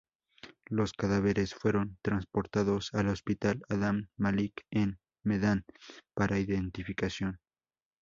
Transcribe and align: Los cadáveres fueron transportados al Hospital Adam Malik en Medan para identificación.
Los 0.65 0.93
cadáveres 0.93 1.53
fueron 1.53 1.99
transportados 2.01 2.89
al 2.95 3.09
Hospital 3.09 3.61
Adam 3.69 4.09
Malik 4.17 4.61
en 4.71 4.97
Medan 5.21 5.63
para 6.15 6.39
identificación. 6.39 7.39